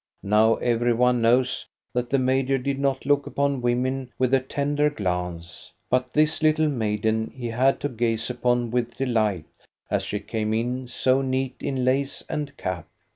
[0.23, 4.89] Now, every one knows that the major did not look upon women with a tender
[4.89, 9.45] glance, but this little maiden he had to gaze upon with delight,
[9.91, 12.87] as she came in so neat in lace and cap.